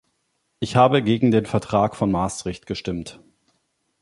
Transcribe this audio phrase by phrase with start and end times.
[0.59, 3.19] Ich habe gegen den Vertrag von Maastricht gestimmt.